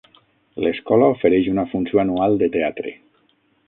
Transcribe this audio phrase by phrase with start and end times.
[0.67, 2.99] L'escola ofereix una funció anual de teatre.